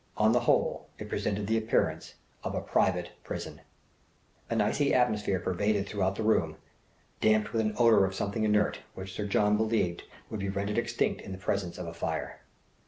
[0.17, 3.61] On the whole, it presented the appearance of a private prison.
[4.49, 6.55] An icy atmosphere pervaded throughout the room,
[7.19, 10.01] damped with an odour of something inert, which Sir John believed
[10.31, 12.41] would be rendered extinct in the presence of a fire.